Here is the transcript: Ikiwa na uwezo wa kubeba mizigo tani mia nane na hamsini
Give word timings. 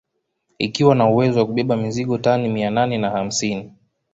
Ikiwa 0.57 0.95
na 0.95 1.07
uwezo 1.07 1.39
wa 1.39 1.45
kubeba 1.45 1.77
mizigo 1.77 2.17
tani 2.17 2.49
mia 2.49 2.69
nane 2.69 2.97
na 2.97 3.09
hamsini 3.09 3.71